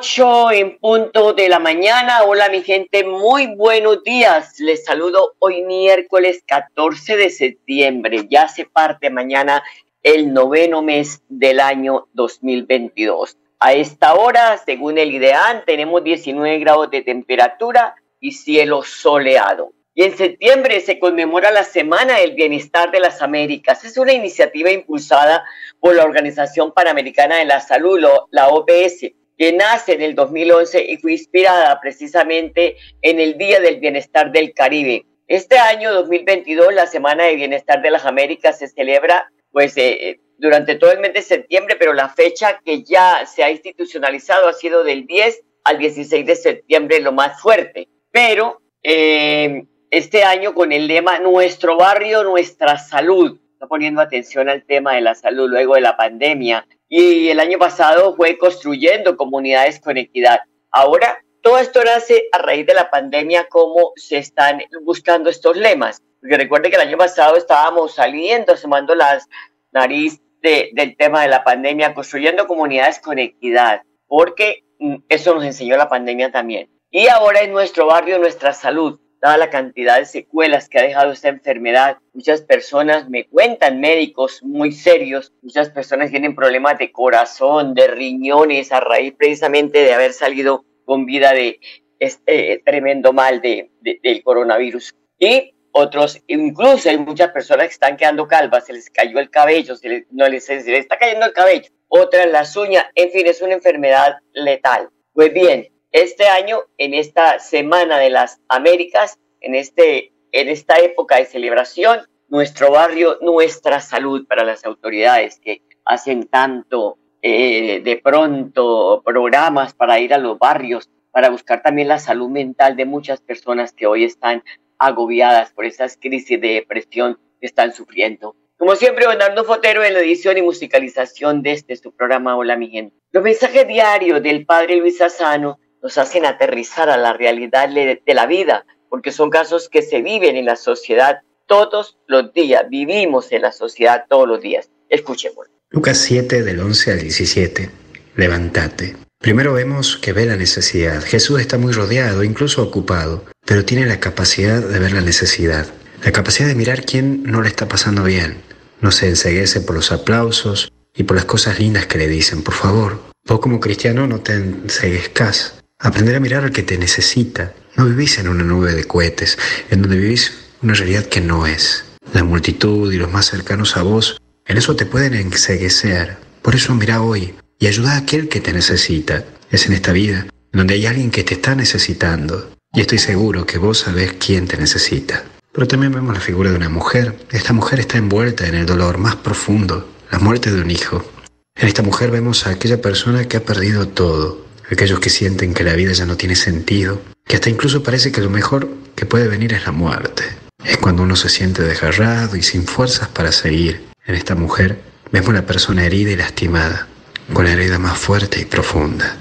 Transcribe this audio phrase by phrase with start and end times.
[0.00, 2.22] 8 en punto de la mañana.
[2.22, 4.58] Hola mi gente, muy buenos días.
[4.58, 8.26] Les saludo hoy miércoles 14 de septiembre.
[8.30, 9.62] Ya se parte mañana
[10.02, 13.36] el noveno mes del año 2022.
[13.58, 19.74] A esta hora, según el IDEAN, tenemos 19 grados de temperatura y cielo soleado.
[19.92, 23.84] Y en septiembre se conmemora la Semana del Bienestar de las Américas.
[23.84, 25.44] Es una iniciativa impulsada
[25.78, 30.98] por la Organización Panamericana de la Salud, la OPS, que nace en el 2011 y
[30.98, 35.06] fue inspirada precisamente en el Día del Bienestar del Caribe.
[35.28, 40.74] Este año 2022, la Semana de Bienestar de las Américas se celebra pues eh, durante
[40.74, 44.84] todo el mes de septiembre, pero la fecha que ya se ha institucionalizado ha sido
[44.84, 47.88] del 10 al 16 de septiembre, lo más fuerte.
[48.10, 54.66] Pero eh, este año con el lema Nuestro barrio, nuestra salud, está poniendo atención al
[54.66, 56.66] tema de la salud luego de la pandemia.
[56.92, 60.40] Y el año pasado fue construyendo comunidades con equidad.
[60.72, 66.02] Ahora, todo esto nace a raíz de la pandemia, cómo se están buscando estos lemas.
[66.20, 69.28] Porque recuerde que el año pasado estábamos saliendo, sumando las
[69.70, 75.76] nariz del tema de la pandemia, construyendo comunidades con equidad, porque mm, eso nos enseñó
[75.76, 76.68] la pandemia también.
[76.90, 81.12] Y ahora en nuestro barrio, nuestra salud, dada la cantidad de secuelas que ha dejado
[81.12, 87.74] esta enfermedad, muchas personas me cuentan, médicos muy serios, muchas personas tienen problemas de corazón,
[87.74, 91.60] de riñones, a raíz precisamente de haber salido con vida de
[91.98, 94.94] este tremendo mal de, del coronavirus.
[95.18, 99.76] Y otros, incluso hay muchas personas que están quedando calvas, se les cayó el cabello,
[99.76, 103.42] se les, no les, les está cayendo el cabello, otras las uñas, en fin, es
[103.42, 104.88] una enfermedad letal.
[105.12, 111.16] Pues bien, este año, en esta Semana de las Américas, en, este, en esta época
[111.16, 119.02] de celebración, nuestro barrio, nuestra salud para las autoridades que hacen tanto eh, de pronto
[119.04, 123.72] programas para ir a los barrios, para buscar también la salud mental de muchas personas
[123.72, 124.44] que hoy están
[124.78, 128.36] agobiadas por esas crisis de depresión que están sufriendo.
[128.56, 132.68] Como siempre, Bernardo Fotero en la edición y musicalización de este su programa Hola mi
[132.68, 132.94] gente.
[133.10, 138.26] Los mensajes diarios del padre Luis Asano nos hacen aterrizar a la realidad de la
[138.26, 143.42] vida, porque son casos que se viven en la sociedad todos los días, vivimos en
[143.42, 144.70] la sociedad todos los días.
[144.88, 145.46] Escuchemos.
[145.70, 147.70] Lucas 7 del 11 al 17.
[148.16, 148.96] Levántate.
[149.18, 151.02] Primero vemos que ve la necesidad.
[151.02, 155.66] Jesús está muy rodeado, incluso ocupado, pero tiene la capacidad de ver la necesidad,
[156.04, 158.38] la capacidad de mirar quién no le está pasando bien.
[158.80, 162.42] No se enseguece por los aplausos y por las cosas lindas que le dicen.
[162.42, 165.59] Por favor, vos como cristiano no te enseguezcas.
[165.82, 167.54] Aprender a mirar al que te necesita.
[167.74, 169.38] No vivís en una nube de cohetes,
[169.70, 170.32] en donde vivís
[170.62, 171.86] una realidad que no es.
[172.12, 176.18] La multitud y los más cercanos a vos, en eso te pueden enseguecer.
[176.42, 179.24] Por eso mira hoy, y ayuda a aquel que te necesita.
[179.50, 183.56] Es en esta vida donde hay alguien que te está necesitando y estoy seguro que
[183.56, 185.24] vos sabés quién te necesita.
[185.50, 187.16] Pero también vemos la figura de una mujer.
[187.30, 191.10] Esta mujer está envuelta en el dolor más profundo, la muerte de un hijo.
[191.56, 195.64] En esta mujer vemos a aquella persona que ha perdido todo, aquellos que sienten que
[195.64, 199.28] la vida ya no tiene sentido, que hasta incluso parece que lo mejor que puede
[199.28, 200.24] venir es la muerte.
[200.64, 203.88] Es cuando uno se siente desgarrado y sin fuerzas para seguir.
[204.06, 204.80] En esta mujer
[205.12, 206.88] vemos la persona herida y lastimada,
[207.32, 209.16] con la herida más fuerte y profunda.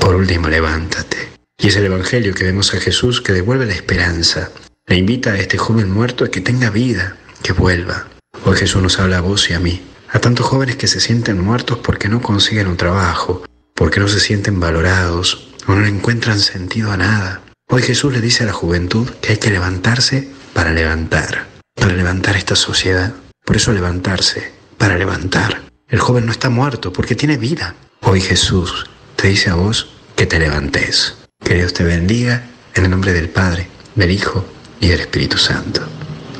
[0.00, 1.28] Por último, levántate.
[1.58, 4.50] Y es el Evangelio que vemos a Jesús que devuelve la esperanza.
[4.86, 8.08] Le invita a este joven muerto a que tenga vida, que vuelva.
[8.44, 11.40] Hoy Jesús nos habla a vos y a mí, a tantos jóvenes que se sienten
[11.40, 13.44] muertos porque no consiguen un trabajo,
[13.80, 17.40] porque no se sienten valorados o no encuentran sentido a nada.
[17.66, 22.36] Hoy Jesús le dice a la juventud que hay que levantarse para levantar, para levantar
[22.36, 23.14] esta sociedad.
[23.42, 25.62] Por eso levantarse, para levantar.
[25.88, 27.74] El joven no está muerto porque tiene vida.
[28.02, 28.84] Hoy Jesús
[29.16, 31.16] te dice a vos que te levantes.
[31.42, 32.42] Que Dios te bendiga
[32.74, 34.44] en el nombre del Padre, del Hijo
[34.78, 35.80] y del Espíritu Santo.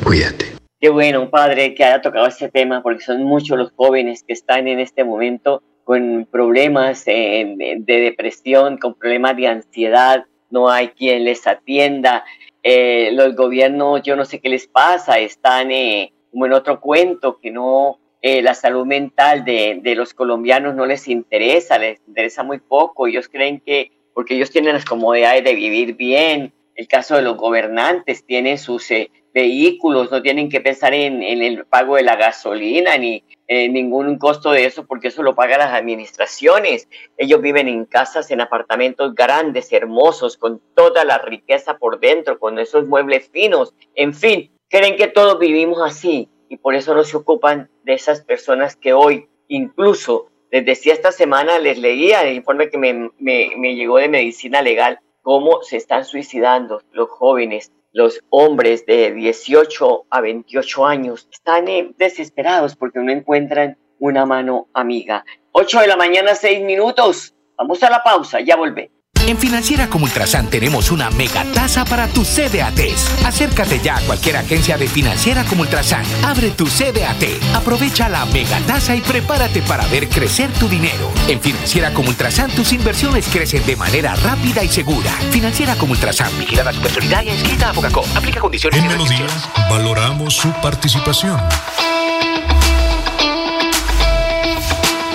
[0.04, 0.56] Cuídate.
[0.78, 4.68] Qué bueno, padre, que haya tocado este tema, porque son muchos los jóvenes que están
[4.68, 11.46] en este momento con problemas de depresión, con problemas de ansiedad, no hay quien les
[11.46, 12.24] atienda.
[12.62, 17.38] Eh, los gobiernos, yo no sé qué les pasa, están eh, como en otro cuento,
[17.38, 22.42] que no, eh, la salud mental de, de, los colombianos no les interesa, les interesa
[22.42, 23.06] muy poco.
[23.06, 27.36] Ellos creen que, porque ellos tienen las comodidades de vivir bien, el caso de los
[27.36, 28.90] gobernantes, tienen sus
[29.32, 34.52] vehículos, no tienen que pensar en, el pago de la gasolina ni en ningún costo
[34.52, 36.88] de eso porque eso lo pagan las administraciones.
[37.16, 42.58] Ellos viven en casas, en apartamentos grandes, hermosos, con toda la riqueza por dentro, con
[42.58, 47.16] esos muebles finos, en fin, creen que todos vivimos así y por eso no se
[47.16, 52.70] ocupan de esas personas que hoy incluso les decía esta semana, les leía el informe
[52.70, 58.20] que me, me, me llegó de medicina legal, cómo se están suicidando los jóvenes los
[58.30, 65.24] hombres de 18 a 28 años están eh, desesperados porque no encuentran una mano amiga.
[65.52, 67.34] 8 de la mañana, 6 minutos.
[67.56, 68.99] Vamos a la pausa, ya volvemos.
[69.26, 73.24] En Financiera como Ultrasan tenemos una mega tasa para tus CDATs.
[73.24, 76.04] Acércate ya a cualquier agencia de Financiera como Ultrasan.
[76.24, 81.10] Abre tu CDAT, aprovecha la mega tasa y prepárate para ver crecer tu dinero.
[81.28, 85.12] En Financiera como Ultrasan tus inversiones crecen de manera rápida y segura.
[85.30, 88.04] Financiera como Ultrasan, vigilada su personalidad y inscrita a Focacó.
[88.16, 89.26] Aplica condiciones en y Melodía,
[89.68, 91.40] valoramos su participación.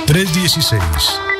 [0.05, 1.24] 316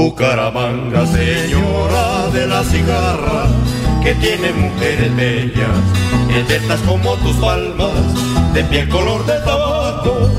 [0.00, 3.44] Bucaramanga, señora de la cigarra,
[4.02, 5.78] que tiene mujeres bellas,
[6.34, 7.92] eternas como tus palmas,
[8.54, 10.30] de piel color de tabaco,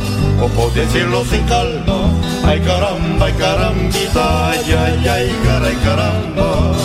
[0.42, 2.10] ojos de cielo sin calma,
[2.44, 6.75] ay caramba, ay carambita, ay, ay, ay, caramba.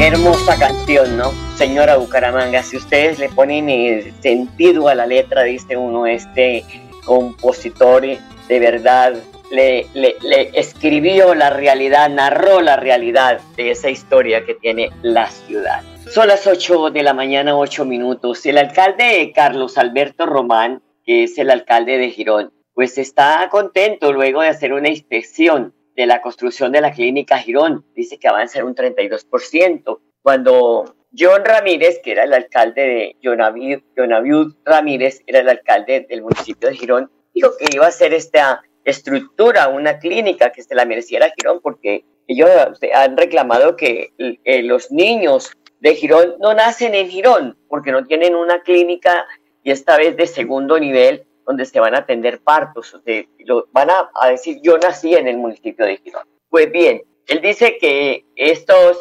[0.00, 1.32] hermosa canción, ¿no?
[1.56, 6.64] Señora Bucaramanga, si ustedes le ponen el sentido a la letra, dice uno, este
[7.04, 8.02] compositor
[8.48, 9.14] de verdad
[9.54, 9.86] le,
[10.58, 15.82] escribió la realidad, narró la realidad de esa historia que tiene la ciudad.
[16.10, 18.44] Son las 8 de la mañana, 8 minutos.
[18.46, 24.42] El alcalde Carlos Alberto Román, que es el alcalde de Girón, pues está contento luego
[24.42, 27.84] de hacer una inspección de la construcción de la clínica Girón.
[27.94, 30.00] Dice que avanza en un 32%.
[30.22, 36.68] Cuando John Ramírez, que era el alcalde de Jonaviud Ramírez, era el alcalde del municipio
[36.68, 41.32] de Girón, dijo que iba a hacer esta estructura una clínica que se la mereciera
[41.36, 42.50] Girón, porque ellos
[42.94, 48.34] han reclamado que eh, los niños de Girón no nacen en Girón, porque no tienen
[48.34, 49.26] una clínica
[49.62, 52.96] y esta vez de segundo nivel donde se van a atender partos.
[53.40, 56.22] lo, van a, decir, yo nací en el municipio de Girón.
[56.48, 58.98] Pues bien, él dice que estos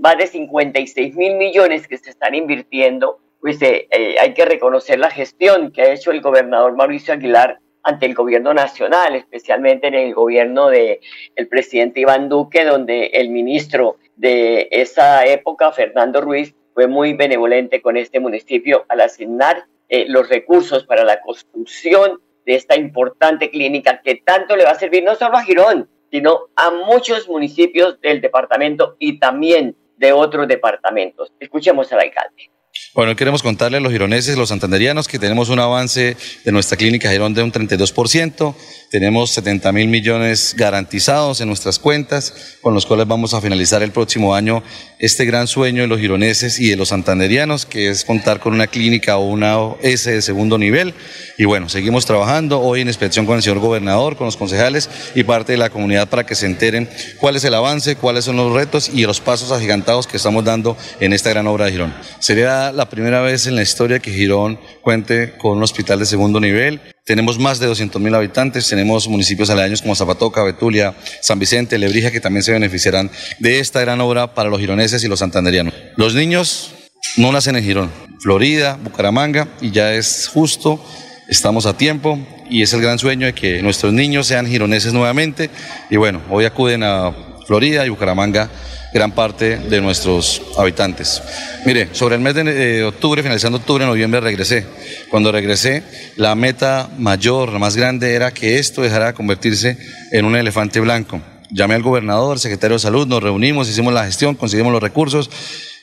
[0.00, 4.98] más de 56 mil millones que se están invirtiendo, pues eh, eh, hay que reconocer
[4.98, 9.94] la gestión que ha hecho el gobernador Mauricio Aguilar ante el gobierno nacional, especialmente en
[9.94, 10.98] el gobierno del
[11.36, 17.82] el presidente Iván Duque, donde el ministro de esa época, Fernando Ruiz, fue muy benevolente
[17.82, 24.00] con este municipio al asignar eh, los recursos para la construcción de esta importante clínica
[24.02, 28.20] que tanto le va a servir no solo a Girón, sino a muchos municipios del
[28.20, 31.32] departamento y también de otros departamentos.
[31.38, 32.50] Escuchemos al alcalde.
[32.92, 37.10] Bueno, queremos contarle a los gironeses, los santanderianos, que tenemos un avance de nuestra clínica
[37.10, 38.54] Girón de un 32%,
[38.90, 43.92] tenemos 70 mil millones garantizados en nuestras cuentas, con los cuales vamos a finalizar el
[43.92, 44.64] próximo año
[44.98, 48.66] este gran sueño de los gironeses y de los santanderianos, que es contar con una
[48.66, 50.92] clínica o una S de segundo nivel.
[51.38, 55.22] Y bueno, seguimos trabajando hoy en inspección con el señor gobernador, con los concejales y
[55.22, 58.52] parte de la comunidad para que se enteren cuál es el avance, cuáles son los
[58.52, 61.94] retos y los pasos agigantados que estamos dando en esta gran obra de Girón.
[62.18, 66.38] Sería la primera vez en la historia que Girón cuente con un hospital de segundo
[66.38, 66.80] nivel.
[67.04, 72.10] Tenemos más de 200 mil habitantes, tenemos municipios aledaños como Zapatoca, Betulia, San Vicente, Lebrija,
[72.10, 75.72] que también se beneficiarán de esta gran obra para los gironeses y los santanderianos.
[75.96, 76.72] Los niños
[77.16, 77.90] no nacen en Girón,
[78.20, 80.84] Florida, Bucaramanga, y ya es justo,
[81.28, 82.18] estamos a tiempo,
[82.50, 85.50] y es el gran sueño de que nuestros niños sean gironeses nuevamente,
[85.88, 88.48] y bueno, hoy acuden a Florida y Bucaramanga
[88.94, 91.20] gran parte de nuestros habitantes.
[91.66, 94.64] Mire, sobre el mes de octubre, finalizando octubre, noviembre, regresé.
[95.10, 95.82] Cuando regresé,
[96.14, 99.76] la meta mayor, la más grande, era que esto dejara de convertirse
[100.12, 101.20] en un elefante blanco.
[101.50, 105.28] Llamé al gobernador, secretario de salud, nos reunimos, hicimos la gestión, conseguimos los recursos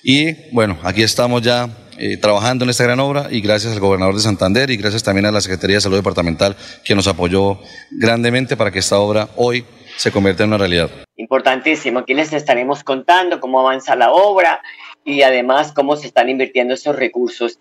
[0.04, 4.16] y bueno, aquí estamos ya eh, trabajando en esta gran obra y gracias al gobernador
[4.16, 6.56] de Santander y gracias también a la Secretaría de Salud Departamental
[6.86, 7.60] que nos apoyó
[7.92, 9.66] grandemente para que esta obra hoy
[9.98, 10.89] se convierta en una realidad.
[11.16, 14.62] Importantísimo, aquí les estaremos contando cómo avanza la obra
[15.04, 17.60] y además cómo se están invirtiendo esos recursos.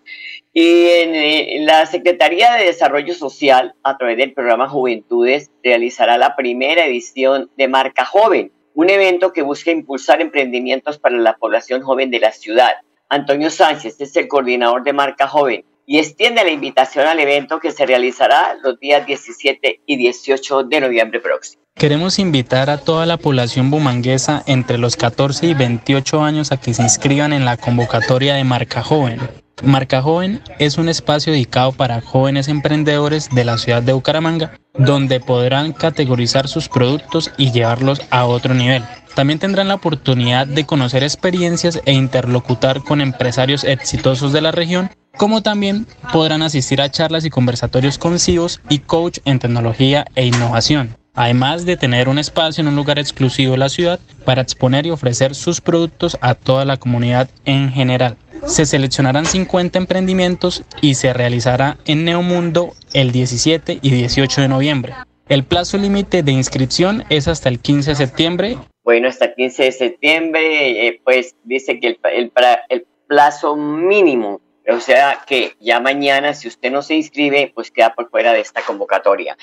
[0.53, 6.85] Y eh, la Secretaría de Desarrollo Social, a través del programa Juventudes, realizará la primera
[6.85, 12.19] edición de Marca Joven, un evento que busca impulsar emprendimientos para la población joven de
[12.19, 12.73] la ciudad.
[13.09, 17.71] Antonio Sánchez es el coordinador de Marca Joven y extiende la invitación al evento que
[17.71, 21.63] se realizará los días 17 y 18 de noviembre próximo.
[21.75, 26.73] Queremos invitar a toda la población bumanguesa entre los 14 y 28 años a que
[26.73, 29.19] se inscriban en la convocatoria de Marca Joven.
[29.63, 35.19] Marca Joven es un espacio dedicado para jóvenes emprendedores de la ciudad de Bucaramanga, donde
[35.19, 38.83] podrán categorizar sus productos y llevarlos a otro nivel.
[39.17, 44.91] También tendrán la oportunidad de conocer experiencias e interlocutar con empresarios exitosos de la región,
[45.17, 50.27] como también podrán asistir a charlas y conversatorios con CIOs y coach en tecnología e
[50.27, 54.85] innovación además de tener un espacio en un lugar exclusivo de la ciudad para exponer
[54.85, 58.17] y ofrecer sus productos a toda la comunidad en general.
[58.45, 64.93] Se seleccionarán 50 emprendimientos y se realizará en Neomundo el 17 y 18 de noviembre.
[65.29, 68.57] El plazo límite de inscripción es hasta el 15 de septiembre.
[68.83, 72.31] Bueno, hasta el 15 de septiembre, eh, pues dice que el,
[72.69, 77.95] el plazo mínimo o sea que ya mañana, si usted no se inscribe, pues queda
[77.95, 79.37] por fuera de esta convocatoria.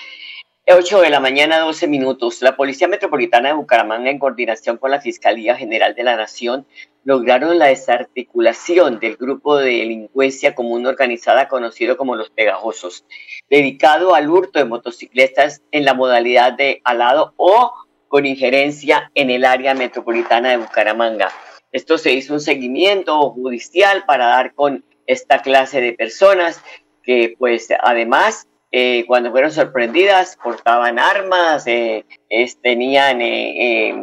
[0.66, 2.42] 8 de la mañana, 12 minutos.
[2.42, 6.66] La Policía Metropolitana de Bucaramanga, en coordinación con la Fiscalía General de la Nación,
[7.04, 13.04] lograron la desarticulación del grupo de delincuencia común organizada conocido como los Pegajosos,
[13.49, 17.73] dedicado al hurto de motocicletas en la modalidad de alado o
[18.08, 21.30] con injerencia en el área metropolitana de Bucaramanga.
[21.73, 26.62] Esto se hizo un seguimiento judicial para dar con esta clase de personas
[27.02, 32.04] que pues además eh, cuando fueron sorprendidas, portaban armas, eh,
[32.61, 33.94] tenían eh,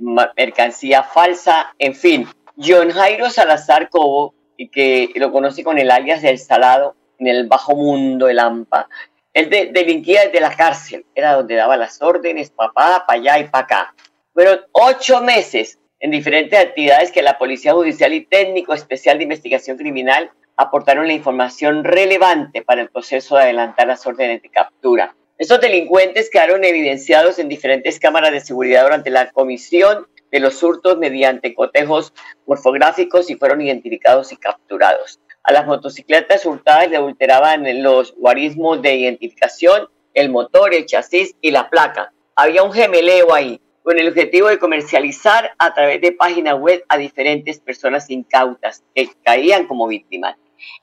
[0.00, 2.26] mercancía falsa, en fin.
[2.56, 4.34] John Jairo Salazar Cobo,
[4.72, 8.88] que lo conoce con el alias del Salado, en el bajo mundo, el AMPA,
[9.32, 13.64] él delinquía desde la cárcel, era donde daba las órdenes, papá, para allá y para
[13.64, 13.94] acá.
[14.32, 19.76] Fueron ocho meses en diferentes actividades que la Policía Judicial y Técnico Especial de Investigación
[19.76, 25.14] Criminal aportaron la información relevante para el proceso de adelantar las órdenes de captura.
[25.40, 30.98] Estos delincuentes quedaron evidenciados en diferentes cámaras de seguridad durante la comisión de los hurtos
[30.98, 32.12] mediante cotejos
[32.46, 35.18] morfográficos y fueron identificados y capturados.
[35.42, 41.52] A las motocicletas hurtadas le adulteraban los guarismos de identificación, el motor, el chasis y
[41.52, 42.12] la placa.
[42.36, 46.98] Había un gemeleo ahí, con el objetivo de comercializar a través de página web a
[46.98, 50.36] diferentes personas incautas que caían como víctimas.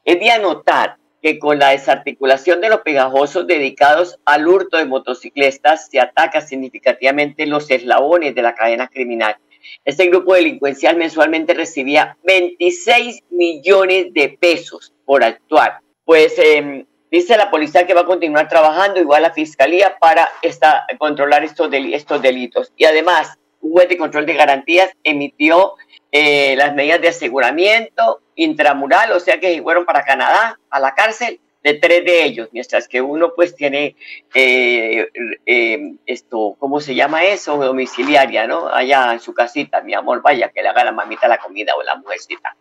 [0.03, 0.97] Es de anotar
[1.27, 7.45] que con la desarticulación de los pegajosos dedicados al hurto de motocicletas se ataca significativamente
[7.45, 9.35] los eslabones de la cadena criminal.
[9.83, 15.81] Este grupo delincuencial mensualmente recibía 26 millones de pesos por actuar.
[16.05, 20.85] Pues em, dice la policía que va a continuar trabajando, igual la fiscalía, para esta,
[20.97, 22.71] controlar estos, estos delitos.
[22.77, 25.73] Y además, un juez de control de garantías emitió
[26.09, 31.41] eh, las medidas de aseguramiento intramural, o sea que fueron para Canadá a la cárcel
[31.63, 33.95] de tres de ellos, mientras que uno pues tiene
[34.33, 35.09] eh,
[35.45, 37.57] eh, esto, ¿cómo se llama eso?
[37.57, 38.69] Domiciliaria, ¿no?
[38.69, 41.83] Allá en su casita, mi amor, vaya que le haga la mamita la comida o
[41.83, 42.55] la mujercita.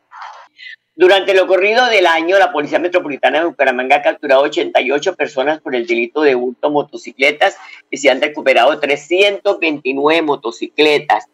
[0.98, 5.74] Durante lo ocurrido del año, la Policía Metropolitana de Bucaramanga ha capturado 88 personas por
[5.74, 7.58] el delito de hurto motocicletas
[7.90, 11.26] y se han recuperado 329 motocicletas.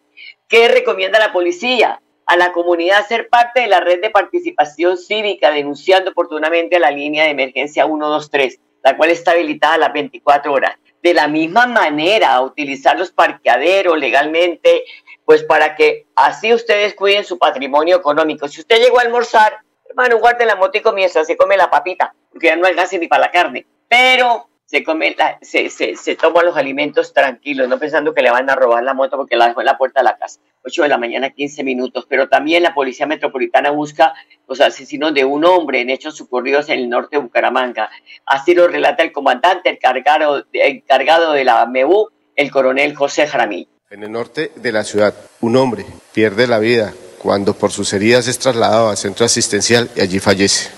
[0.48, 2.02] ¿Qué recomienda la policía?
[2.26, 6.80] A la comunidad a ser parte de la red de participación cívica, denunciando oportunamente a
[6.80, 10.76] la línea de emergencia 123, la cual está habilitada a las 24 horas.
[11.02, 14.84] De la misma manera, a utilizar los parqueaderos legalmente,
[15.24, 18.46] pues para que así ustedes cuiden su patrimonio económico.
[18.46, 22.14] Si usted llegó a almorzar, hermano, guarde la moto y comienza, se come la papita,
[22.30, 23.66] porque ya no alcanza ni para la carne.
[23.88, 28.48] Pero se come, se, se, se toma los alimentos tranquilos, no pensando que le van
[28.48, 30.40] a robar la moto porque la dejó en la puerta de la casa.
[30.64, 32.06] 8 de la mañana, 15 minutos.
[32.08, 34.14] Pero también la Policía Metropolitana busca
[34.48, 37.90] los asesinos de un hombre en hechos ocurridos en el norte de Bucaramanga.
[38.24, 43.68] Así lo relata el comandante el cargado, encargado de la MEU, el coronel José Jaramillo.
[43.90, 45.12] En el norte de la ciudad,
[45.42, 50.00] un hombre pierde la vida cuando por sus heridas es trasladado al centro asistencial y
[50.00, 50.70] allí fallece.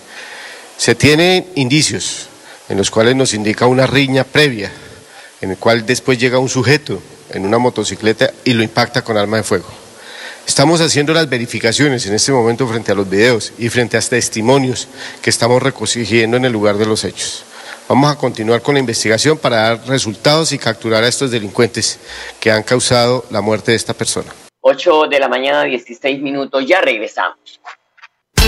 [0.76, 2.28] Se tienen indicios
[2.68, 4.70] en los cuales nos indica una riña previa,
[5.40, 9.38] en el cual después llega un sujeto en una motocicleta y lo impacta con arma
[9.38, 9.66] de fuego.
[10.46, 14.88] Estamos haciendo las verificaciones en este momento frente a los videos y frente a testimonios
[15.22, 17.44] que estamos recogiendo en el lugar de los hechos.
[17.88, 21.98] Vamos a continuar con la investigación para dar resultados y capturar a estos delincuentes
[22.40, 24.32] que han causado la muerte de esta persona.
[24.60, 27.60] 8 de la mañana, 16 minutos, ya regresamos.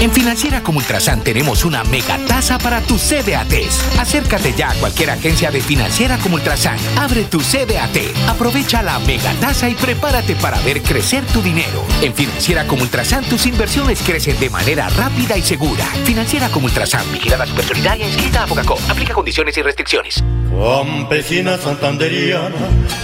[0.06, 3.98] En Financiera como Ultrasan tenemos una mega tasa para tus CDATs.
[3.98, 6.78] Acércate ya a cualquier agencia de Financiera como Ultrasan.
[6.96, 11.84] Abre tu CDAT, aprovecha la mega tasa y prepárate para ver crecer tu dinero.
[12.02, 15.84] En Financiera como Ultrasan tus inversiones crecen de manera rápida y segura.
[16.04, 18.78] Financiera como Ultrasan, vigilada supersolidaria inscrita a Fogacop.
[18.88, 20.22] Aplica condiciones y restricciones.
[20.56, 22.54] Campesina santanderiana,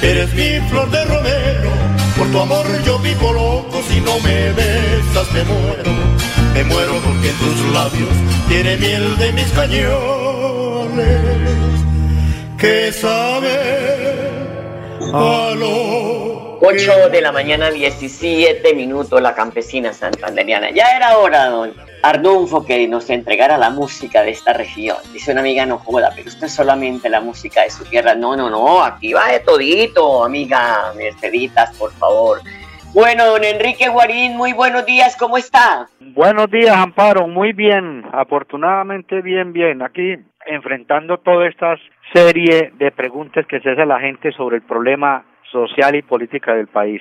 [0.03, 1.73] eres mi flor de romero.
[2.17, 6.42] Por tu amor yo vivo loco, si no me besas me muero.
[6.55, 8.11] Me muero porque tus labios
[8.49, 11.21] tiene miel de mis cañones
[12.59, 13.59] que sabe
[15.13, 20.71] a lo 8 de la mañana, 17 minutos, la campesina santanderiana.
[20.71, 24.97] Ya era hora, don Arnulfo, que nos entregara la música de esta región.
[25.13, 28.15] Dice una amiga, no joda, pero usted solamente la música de su tierra.
[28.15, 30.93] No, no, no, aquí va de todito, amiga.
[30.97, 32.41] Merceditas, por favor.
[32.93, 35.89] Bueno, don Enrique Guarín, muy buenos días, ¿cómo está?
[35.99, 39.81] Buenos días, Amparo, muy bien, afortunadamente bien, bien.
[39.81, 41.77] Aquí enfrentando toda esta
[42.13, 46.67] serie de preguntas que se hace la gente sobre el problema social y política del
[46.67, 47.01] país.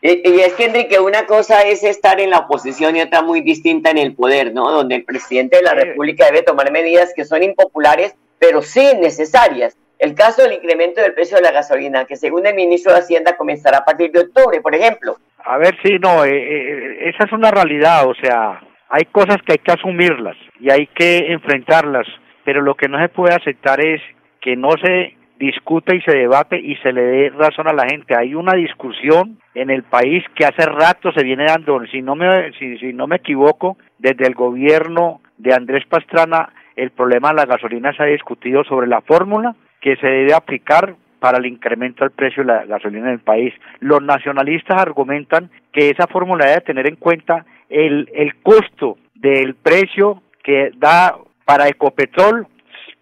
[0.00, 3.40] Y, y, es que, Enrique, una cosa es estar en la oposición y otra muy
[3.40, 4.70] distinta en el poder, ¿no?
[4.70, 9.76] Donde el presidente de la República debe tomar medidas que son impopulares, pero sí necesarias.
[9.98, 13.36] El caso del incremento del precio de la gasolina, que según el ministro de Hacienda
[13.36, 15.16] comenzará a partir de octubre, por ejemplo.
[15.44, 19.52] A ver, sí, no, eh, eh, esa es una realidad, o sea, hay cosas que
[19.52, 22.06] hay que asumirlas y hay que enfrentarlas,
[22.44, 24.02] pero lo que no se puede aceptar es
[24.40, 28.14] que no se discute y se debate y se le dé razón a la gente.
[28.16, 32.52] Hay una discusión en el país que hace rato se viene dando, si no me,
[32.58, 37.46] si, si no me equivoco, desde el gobierno de Andrés Pastrana, el problema de la
[37.46, 39.54] gasolina se ha discutido sobre la fórmula
[39.86, 43.54] que se debe aplicar para el incremento del precio de la gasolina en el país.
[43.78, 50.22] Los nacionalistas argumentan que esa fórmula debe tener en cuenta el, el costo del precio
[50.42, 52.48] que da para Ecopetrol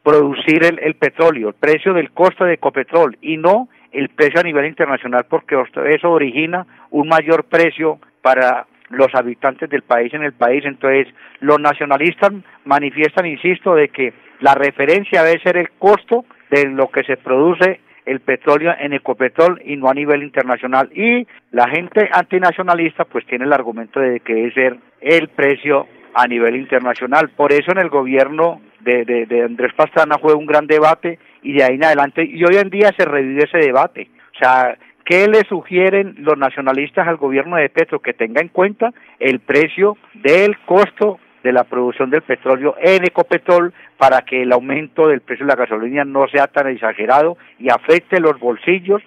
[0.03, 4.43] producir el, el petróleo, el precio del costo de Ecopetrol y no el precio a
[4.43, 10.35] nivel internacional porque eso origina un mayor precio para los habitantes del país en el
[10.35, 10.63] país.
[10.67, 11.09] Entonces,
[11.41, 12.31] los nacionalistas
[12.67, 17.81] manifiestan, insisto, de que la referencia debe ser el costo de lo que se produce
[18.07, 20.91] el petróleo en Ecopetrol y no a nivel internacional.
[20.95, 26.27] Y la gente antinacionalista pues tiene el argumento de que debe ser el precio a
[26.27, 27.31] nivel internacional.
[27.31, 31.65] Por eso en el gobierno de, de, Andrés Pastrana fue un gran debate y de
[31.65, 34.09] ahí en adelante, y hoy en día se revive ese debate.
[34.35, 38.01] O sea, ¿qué le sugieren los nacionalistas al gobierno de Petro?
[38.01, 43.73] Que tenga en cuenta el precio del costo de la producción del petróleo en Ecopetrol
[43.99, 48.19] para que el aumento del precio de la gasolina no sea tan exagerado y afecte
[48.19, 49.03] los bolsillos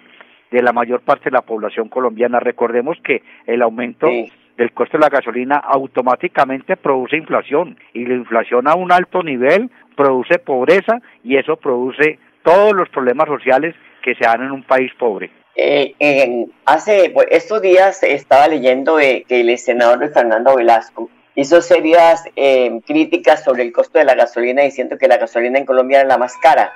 [0.52, 2.38] de la mayor parte de la población colombiana.
[2.38, 4.32] Recordemos que el aumento sí.
[4.56, 9.68] del costo de la gasolina automáticamente produce inflación y la inflación a un alto nivel
[9.96, 14.92] produce pobreza y eso produce todos los problemas sociales que se dan en un país
[14.96, 15.28] pobre.
[15.56, 21.62] Eh, eh, hace pues, estos días estaba leyendo eh, que el senador Fernando Velasco hizo
[21.62, 26.00] serias eh, críticas sobre el costo de la gasolina diciendo que la gasolina en Colombia
[26.00, 26.72] era la más cara.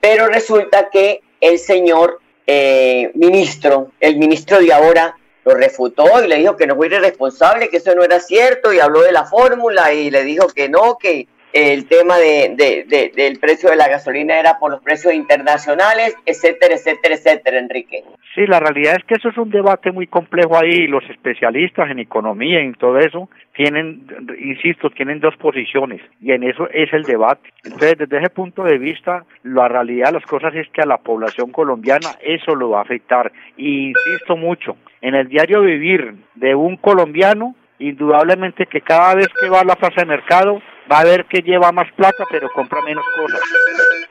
[0.00, 6.36] Pero resulta que el señor eh, ministro, el ministro de ahora, lo refutó y le
[6.36, 9.92] dijo que no fue irresponsable, que eso no era cierto y habló de la fórmula
[9.92, 13.88] y le dijo que no, que el tema de, de- de- del precio de la
[13.88, 18.02] gasolina era por los precios internacionales, etcétera, etcétera, etcétera, Enrique.
[18.34, 21.98] Sí, la realidad es que eso es un debate muy complejo ahí los especialistas en
[22.00, 24.06] economía y en todo eso tienen,
[24.38, 27.48] insisto, tienen dos posiciones y en eso es el debate.
[27.64, 30.98] Entonces, desde ese punto de vista, la realidad de las cosas es que a la
[30.98, 33.32] población colombiana eso lo va a afectar.
[33.56, 39.48] Y insisto mucho, en el diario vivir de un colombiano, indudablemente que cada vez que
[39.48, 42.80] va a la plaza de mercado va a ver que lleva más plata pero compra
[42.82, 43.40] menos cosas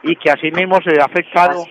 [0.03, 1.65] y que así mismo se ve afectado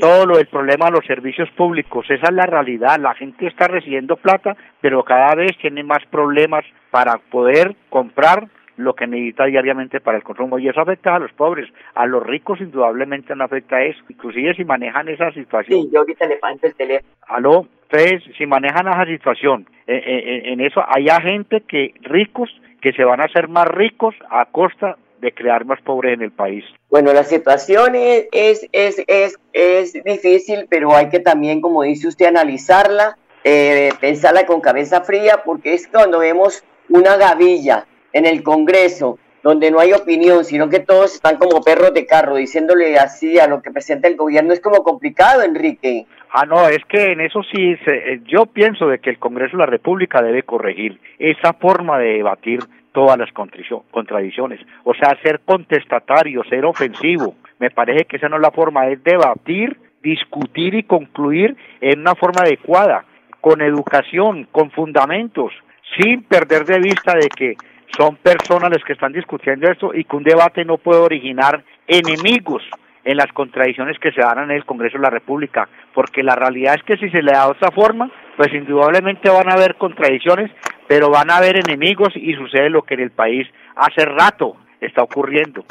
[0.00, 2.06] todo lo del problema de los servicios públicos.
[2.08, 2.98] Esa es la realidad.
[2.98, 8.94] La gente está recibiendo plata, pero cada vez tiene más problemas para poder comprar lo
[8.94, 12.60] que necesita diariamente para el consumo y eso afecta a los pobres, a los ricos
[12.60, 15.82] indudablemente no afecta eso, inclusive si manejan esa situación.
[15.82, 17.12] Sí, yo ahorita le el teléfono.
[17.26, 22.48] Aló, ustedes si manejan esa situación, eh, eh, en eso hay gente que ricos
[22.80, 26.30] que se van a hacer más ricos a costa de crear más pobres en el
[26.30, 26.64] país.
[26.88, 32.06] Bueno, la situación es, es, es, es, es difícil, pero hay que también, como dice
[32.06, 38.42] usted, analizarla, eh, pensarla con cabeza fría, porque es cuando vemos una gavilla en el
[38.42, 43.38] Congreso, donde no hay opinión, sino que todos están como perros de carro, diciéndole así
[43.38, 46.06] a lo que presenta el gobierno, es como complicado, Enrique.
[46.32, 49.56] Ah, no, es que en eso sí, se- eh, yo pienso de que el Congreso
[49.56, 52.60] de la República debe corregir esa forma de debatir
[52.92, 57.34] todas las contradicciones, o sea, ser contestatario, ser ofensivo.
[57.60, 62.14] Me parece que esa no es la forma, es debatir, discutir y concluir en una
[62.14, 63.04] forma adecuada,
[63.40, 65.52] con educación, con fundamentos,
[65.96, 67.56] sin perder de vista de que
[67.96, 72.62] son personas las que están discutiendo esto y que un debate no puede originar enemigos
[73.04, 76.74] en las contradicciones que se dan en el Congreso de la República, porque la realidad
[76.74, 80.50] es que si se le da otra forma, pues indudablemente van a haber contradicciones,
[80.86, 83.46] pero van a haber enemigos y sucede lo que en el país
[83.76, 85.64] hace rato está ocurriendo,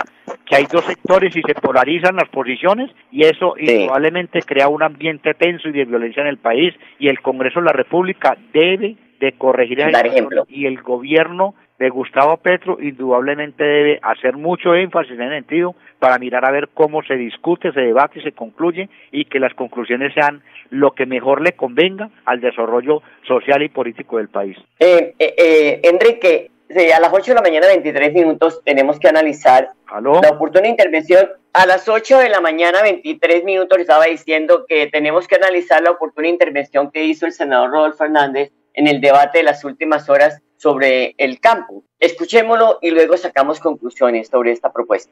[0.46, 5.34] que hay dos sectores y se polarizan las posiciones y eso indudablemente crea un ambiente
[5.34, 9.32] tenso y de violencia en el país y el Congreso de la República debe de
[9.34, 10.46] corregir ejemplo.
[10.50, 16.18] y el gobierno de Gustavo Petro indudablemente debe hacer mucho énfasis en ese sentido para
[16.18, 20.14] mirar a ver cómo se discute, se debate y se concluye y que las conclusiones
[20.14, 24.58] sean lo que mejor le convenga al desarrollo social y político del país.
[24.80, 26.52] Eh, eh, eh, Enrique,
[26.94, 30.20] a las 8 de la mañana, 23 minutos, tenemos que analizar ¿Aló?
[30.22, 31.30] la oportuna intervención.
[31.54, 35.82] A las 8 de la mañana, 23 minutos, le estaba diciendo que tenemos que analizar
[35.82, 40.10] la oportuna intervención que hizo el senador Rodolfo Fernández en el debate de las últimas
[40.10, 41.84] horas sobre el campo.
[42.00, 45.12] Escuchémoslo y luego sacamos conclusiones sobre esta propuesta.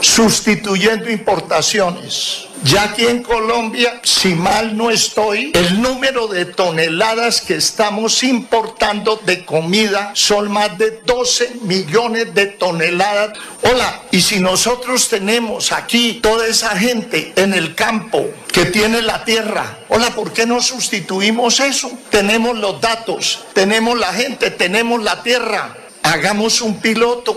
[0.00, 2.48] sustituyendo importaciones.
[2.64, 9.20] Ya aquí en Colombia, si mal no estoy, el número de toneladas que estamos importando
[9.24, 13.38] de comida son más de 12 millones de toneladas.
[13.62, 19.24] Hola, y si nosotros tenemos aquí toda esa gente en el campo que tiene la
[19.24, 21.92] tierra, hola, ¿por qué no sustituimos eso?
[22.10, 25.76] Tenemos los datos, tenemos la gente, tenemos la tierra.
[26.10, 27.36] Hagamos un piloto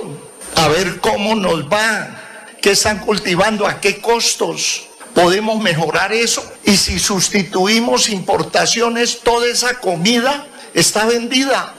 [0.56, 4.90] a ver cómo nos va, qué están cultivando, a qué costos.
[5.14, 6.42] Podemos mejorar eso.
[6.64, 11.74] Y si sustituimos importaciones, toda esa comida está vendida.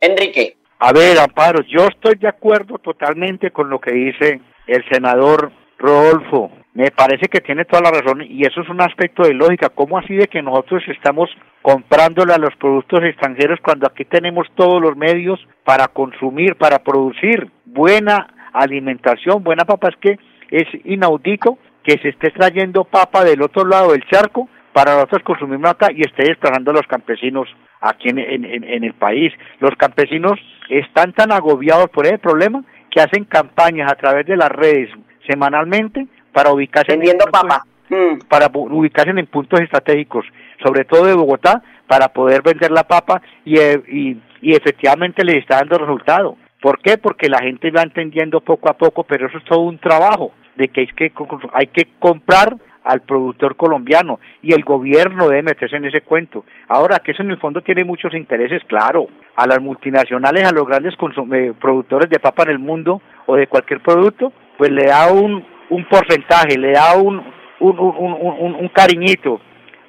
[0.00, 0.56] Enrique.
[0.80, 6.50] A ver, Amparo, yo estoy de acuerdo totalmente con lo que dice el senador Rodolfo.
[6.74, 9.68] Me parece que tiene toda la razón y eso es un aspecto de lógica.
[9.68, 11.28] ¿Cómo así de que nosotros estamos
[11.60, 17.50] comprándole a los productos extranjeros cuando aquí tenemos todos los medios para consumir, para producir
[17.66, 19.88] buena alimentación, buena papa?
[19.90, 20.18] Es que
[20.50, 25.68] es inaudito que se esté trayendo papa del otro lado del charco para nosotros consumirlo
[25.68, 27.48] acá y esté desplazando a los campesinos
[27.82, 29.30] aquí en- en- en el país.
[29.60, 34.48] Los campesinos están tan agobiados por ese problema que hacen campañas a través de las
[34.48, 34.88] redes
[35.28, 37.64] semanalmente para ubicarse Vendiendo en papa.
[38.28, 40.24] para ubicarse en puntos estratégicos,
[40.62, 45.36] sobre todo de Bogotá, para poder vender la papa y, eh, y, y efectivamente les
[45.36, 46.36] está dando resultado.
[46.60, 46.96] ¿Por qué?
[46.96, 50.68] Porque la gente va entendiendo poco a poco, pero eso es todo un trabajo de
[50.68, 51.12] que hay que,
[51.52, 56.44] hay que comprar al productor colombiano y el gobierno debe meterse en ese cuento.
[56.68, 60.66] Ahora, que eso en el fondo tiene muchos intereses, claro, a las multinacionales, a los
[60.66, 60.94] grandes
[61.60, 65.84] productores de papa en el mundo o de cualquier producto, pues le da un, un
[65.88, 67.16] porcentaje, le da un,
[67.60, 69.40] un, un, un, un- un cariñito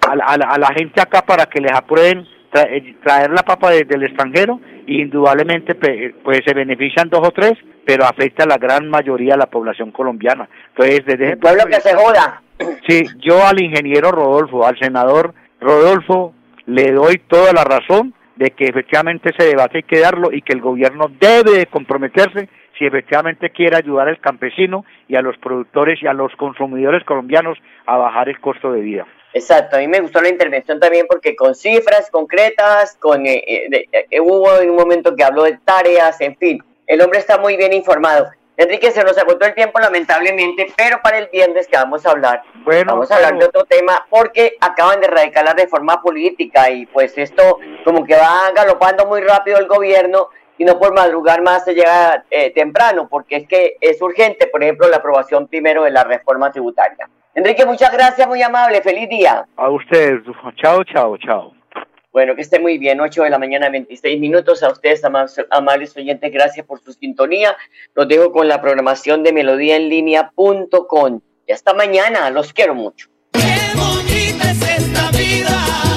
[0.07, 3.31] a la, a, la, a la gente acá para que les aprueben tra- eh, traer
[3.31, 7.53] la papa desde el extranjero y indudablemente pe- pues se benefician dos o tres,
[7.85, 10.47] pero afecta a la gran mayoría de la población colombiana.
[10.69, 12.41] Entonces, desde ese pueblo que se joda.
[12.87, 16.33] Sí, yo al ingeniero Rodolfo, al senador Rodolfo,
[16.65, 20.53] le doy toda la razón de que efectivamente ese debate hay que darlo y que
[20.53, 26.01] el gobierno debe de comprometerse si efectivamente quiere ayudar al campesino y a los productores
[26.01, 29.05] y a los consumidores colombianos a bajar el costo de vida.
[29.33, 33.87] Exacto, a mí me gustó la intervención también porque con cifras concretas, con eh, eh,
[33.91, 37.57] eh, hubo en un momento que habló de tareas, en fin, el hombre está muy
[37.57, 38.27] bien informado.
[38.55, 42.43] Enrique, se nos agotó el tiempo lamentablemente, pero para el viernes que vamos a hablar,
[42.85, 47.17] vamos a hablar de otro tema porque acaban de radicar la reforma política y pues
[47.17, 51.73] esto como que va galopando muy rápido el gobierno y no por madrugar más se
[51.73, 56.03] llega eh, temprano porque es que es urgente, por ejemplo, la aprobación primero de la
[56.03, 57.09] reforma tributaria.
[57.35, 59.45] Enrique, muchas gracias, muy amable, feliz día.
[59.55, 60.21] A ustedes,
[60.61, 61.53] chao, chao, chao.
[62.11, 64.61] Bueno, que esté muy bien, 8 de la mañana, 26 minutos.
[64.61, 65.01] A ustedes,
[65.49, 67.57] amables oyentes, gracias por su sintonía.
[67.95, 71.21] Los dejo con la programación de melodíaenlínea.com.
[71.47, 73.09] Y hasta mañana, los quiero mucho.
[73.31, 73.39] Qué
[73.75, 75.92] bonita es esta vida.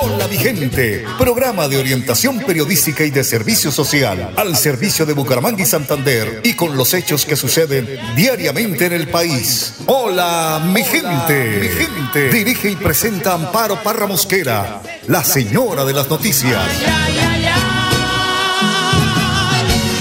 [0.00, 1.04] Hola, mi gente.
[1.18, 6.54] Programa de orientación periodística y de servicio social al servicio de Bucaramanga y Santander y
[6.54, 9.74] con los hechos que suceden diariamente en el país.
[9.86, 11.58] Hola, mi gente.
[11.60, 12.30] Mi gente.
[12.30, 16.56] Dirige y presenta Amparo Parra Mosquera, la señora de las noticias.
[16.56, 17.62] Ay, ay, ay,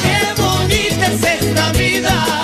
[0.03, 2.40] qué bonita es esta vida.